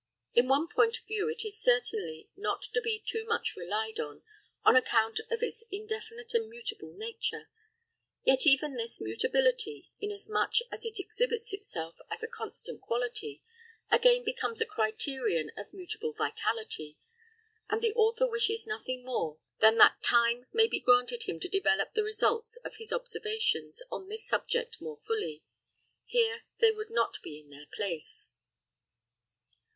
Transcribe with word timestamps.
In 0.33 0.47
one 0.47 0.67
point 0.67 0.97
of 0.97 1.05
view 1.05 1.29
it 1.29 1.45
is 1.45 1.61
certainly 1.61 2.27
not 2.35 2.63
to 2.73 2.81
be 2.81 2.97
too 3.05 3.23
much 3.23 3.55
relied 3.55 3.99
on, 3.99 4.23
on 4.63 4.75
account 4.75 5.19
of 5.29 5.43
its 5.43 5.63
indefinite 5.69 6.33
and 6.33 6.49
mutable 6.49 6.91
nature; 6.91 7.51
yet 8.23 8.47
even 8.47 8.73
this 8.77 8.99
mutability, 8.99 9.91
inasmuch 9.99 10.55
as 10.71 10.85
it 10.85 10.97
exhibits 10.99 11.53
itself 11.53 11.97
as 12.09 12.23
a 12.23 12.27
constant 12.27 12.81
quality, 12.81 13.43
again 13.91 14.23
becomes 14.23 14.59
a 14.59 14.65
criterion 14.65 15.51
of 15.55 15.67
a 15.71 15.75
mutable 15.75 16.13
vitality; 16.13 16.97
and 17.69 17.83
the 17.83 17.93
author 17.93 18.27
wishes 18.27 18.65
nothing 18.65 19.05
more 19.05 19.37
than 19.59 19.77
that 19.77 20.01
time 20.01 20.47
may 20.51 20.65
be 20.65 20.79
granted 20.79 21.25
him 21.29 21.39
to 21.39 21.47
develop 21.47 21.93
the 21.93 22.01
results 22.03 22.57
of 22.65 22.77
his 22.77 22.91
observations 22.91 23.83
on 23.91 24.07
this 24.09 24.25
subject 24.25 24.81
more 24.81 24.97
fully; 24.97 25.43
here 26.05 26.41
they 26.57 26.71
would 26.71 26.89
not 26.89 27.21
be 27.21 27.39
in 27.39 27.51
their 27.51 27.67
place. 27.71 28.31